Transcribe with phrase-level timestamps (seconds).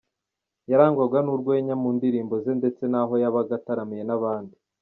[0.69, 4.55] yarangwaga nurwenya mu ndirimbo ze ndetse naho yabaga ataramiye nabandi.